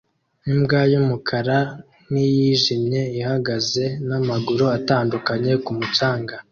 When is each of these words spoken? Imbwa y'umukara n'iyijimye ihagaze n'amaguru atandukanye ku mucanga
Imbwa 0.51 0.79
y'umukara 0.91 1.57
n'iyijimye 2.11 3.01
ihagaze 3.19 3.83
n'amaguru 4.07 4.63
atandukanye 4.77 5.51
ku 5.63 5.71
mucanga 5.77 6.33